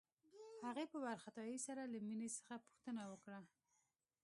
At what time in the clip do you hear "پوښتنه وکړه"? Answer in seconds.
2.65-3.39